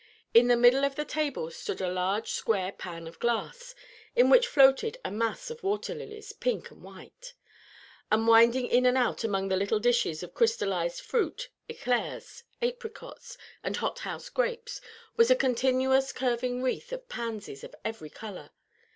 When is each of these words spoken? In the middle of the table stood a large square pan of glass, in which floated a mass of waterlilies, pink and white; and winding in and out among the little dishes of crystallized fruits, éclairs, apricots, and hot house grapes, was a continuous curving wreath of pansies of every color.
In 0.33 0.47
the 0.47 0.57
middle 0.57 0.83
of 0.83 0.95
the 0.95 1.05
table 1.05 1.51
stood 1.51 1.79
a 1.79 1.87
large 1.93 2.31
square 2.31 2.71
pan 2.71 3.05
of 3.05 3.19
glass, 3.19 3.75
in 4.15 4.31
which 4.31 4.47
floated 4.47 4.97
a 5.05 5.11
mass 5.11 5.51
of 5.51 5.61
waterlilies, 5.61 6.33
pink 6.33 6.71
and 6.71 6.81
white; 6.81 7.35
and 8.11 8.25
winding 8.25 8.65
in 8.65 8.87
and 8.87 8.97
out 8.97 9.23
among 9.23 9.49
the 9.49 9.55
little 9.55 9.77
dishes 9.77 10.23
of 10.23 10.33
crystallized 10.33 11.01
fruits, 11.01 11.49
éclairs, 11.69 12.41
apricots, 12.63 13.37
and 13.63 13.77
hot 13.77 13.99
house 13.99 14.29
grapes, 14.29 14.81
was 15.17 15.29
a 15.29 15.35
continuous 15.35 16.11
curving 16.11 16.63
wreath 16.63 16.91
of 16.91 17.07
pansies 17.07 17.63
of 17.63 17.75
every 17.85 18.09
color. 18.09 18.49